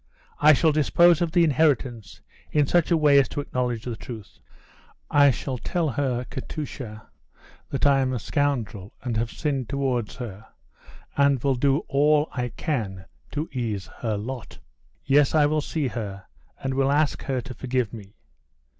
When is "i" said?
0.39-0.53, 5.11-5.29, 7.85-7.99, 12.31-12.49, 15.35-15.45